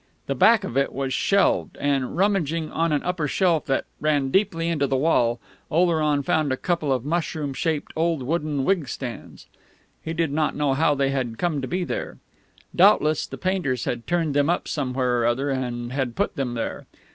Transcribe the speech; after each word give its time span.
The 0.25 0.33
back 0.33 0.63
of 0.63 0.75
it 0.75 0.93
was 0.93 1.13
shelved, 1.13 1.77
and, 1.79 2.17
rummaging 2.17 2.71
on 2.71 2.91
an 2.91 3.03
upper 3.03 3.27
shelf 3.27 3.65
that 3.67 3.85
ran 3.99 4.31
deeply 4.31 4.67
into 4.67 4.87
the 4.87 4.97
wall, 4.97 5.39
Oleron 5.69 6.23
found 6.23 6.51
a 6.51 6.57
couple 6.57 6.91
of 6.91 7.05
mushroom 7.05 7.53
shaped 7.53 7.93
old 7.95 8.23
wooden 8.23 8.65
wig 8.65 8.89
stands. 8.89 9.45
He 10.01 10.13
did 10.13 10.31
not 10.31 10.55
know 10.55 10.73
how 10.73 10.95
they 10.95 11.11
had 11.11 11.37
come 11.37 11.61
to 11.61 11.67
be 11.67 11.83
there. 11.83 12.17
Doubtless 12.75 13.27
the 13.27 13.37
painters 13.37 13.85
had 13.85 14.07
turned 14.07 14.33
them 14.33 14.49
up 14.49 14.67
somewhere 14.67 15.19
or 15.19 15.27
other, 15.27 15.51
and 15.51 15.93
had 15.93 16.15
put 16.15 16.35
them 16.35 16.55
there. 16.55 16.87